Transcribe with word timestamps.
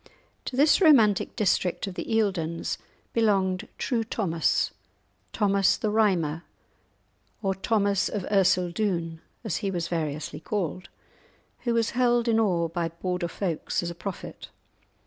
To 0.45 0.55
this 0.55 0.81
romantic 0.81 1.35
district 1.35 1.85
of 1.85 1.93
the 1.93 2.05
Eildons 2.05 2.79
belonged 3.13 3.67
True 3.77 4.03
Thomas, 4.03 4.71
Thomas 5.31 5.77
the 5.77 5.91
Rhymer, 5.91 6.41
or 7.43 7.53
Thomas 7.53 8.09
of 8.09 8.25
Ercildoune, 8.31 9.19
as 9.43 9.57
he 9.57 9.69
was 9.69 9.87
variously 9.87 10.39
called, 10.39 10.89
who 11.65 11.75
was 11.75 11.91
held 11.91 12.27
in 12.27 12.39
awe 12.39 12.67
by 12.67 12.89
Border 12.89 13.27
folks 13.27 13.83
as 13.83 13.91
a 13.91 13.93
prophet. 13.93 14.49